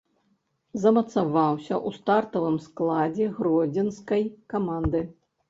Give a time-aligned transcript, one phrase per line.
[0.85, 4.27] Замацаваўся ў стартавым складзе гродзенскай
[4.57, 5.05] каманды.